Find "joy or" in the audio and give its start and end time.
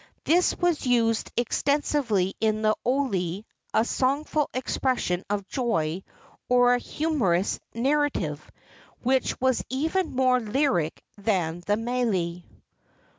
5.47-6.73